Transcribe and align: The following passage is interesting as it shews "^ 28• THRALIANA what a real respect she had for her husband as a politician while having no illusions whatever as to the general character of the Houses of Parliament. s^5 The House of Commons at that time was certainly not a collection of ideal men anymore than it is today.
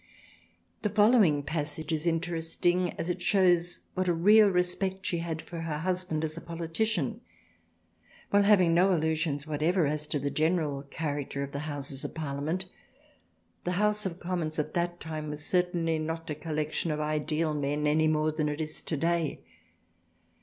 The 0.81 0.89
following 0.89 1.43
passage 1.43 1.91
is 1.93 2.07
interesting 2.07 2.89
as 2.93 3.07
it 3.07 3.21
shews 3.21 3.81
"^ 3.93 3.93
28• 3.93 3.93
THRALIANA 3.93 3.93
what 3.93 4.07
a 4.07 4.13
real 4.15 4.49
respect 4.49 5.05
she 5.05 5.19
had 5.19 5.43
for 5.43 5.59
her 5.59 5.77
husband 5.77 6.23
as 6.23 6.35
a 6.35 6.41
politician 6.41 7.21
while 8.31 8.41
having 8.41 8.73
no 8.73 8.93
illusions 8.93 9.45
whatever 9.45 9.85
as 9.85 10.07
to 10.07 10.17
the 10.17 10.31
general 10.31 10.81
character 10.81 11.43
of 11.43 11.51
the 11.51 11.69
Houses 11.69 12.03
of 12.03 12.15
Parliament. 12.15 12.65
s^5 12.65 13.63
The 13.65 13.71
House 13.73 14.07
of 14.07 14.19
Commons 14.19 14.57
at 14.57 14.73
that 14.73 14.99
time 14.99 15.29
was 15.29 15.45
certainly 15.45 15.99
not 15.99 16.31
a 16.31 16.33
collection 16.33 16.89
of 16.89 16.99
ideal 16.99 17.53
men 17.53 17.85
anymore 17.85 18.31
than 18.31 18.49
it 18.49 18.59
is 18.59 18.81
today. 18.81 19.43